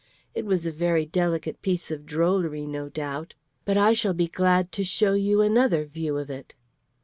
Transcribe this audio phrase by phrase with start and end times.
[0.33, 3.35] It was a very delicate piece of drollery, no doubt.
[3.65, 6.55] But I shall be glad to show you another, view of it.'